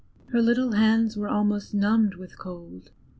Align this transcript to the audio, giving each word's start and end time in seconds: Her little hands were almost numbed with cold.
Her 0.29 0.41
little 0.41 0.71
hands 0.71 1.15
were 1.15 1.29
almost 1.29 1.75
numbed 1.75 2.15
with 2.15 2.35
cold. 2.39 2.89